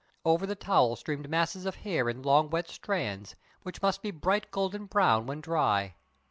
[0.25, 4.49] Over the towel streamed masses of hair in long, wet strands, which must be bright
[4.49, 5.93] golden brown when dry.